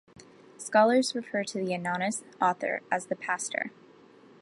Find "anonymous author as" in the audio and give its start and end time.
1.75-3.05